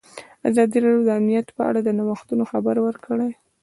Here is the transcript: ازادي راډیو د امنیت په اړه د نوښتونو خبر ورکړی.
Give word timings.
ازادي 0.49 0.77
راډیو 0.83 1.05
د 1.07 1.09
امنیت 1.19 1.47
په 1.57 1.61
اړه 1.69 1.79
د 1.83 1.89
نوښتونو 1.97 2.43
خبر 2.51 2.75
ورکړی. 2.81 3.31